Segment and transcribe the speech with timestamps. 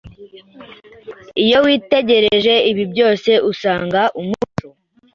[1.43, 4.67] Iyo witegereje ibi byose, usanga umuco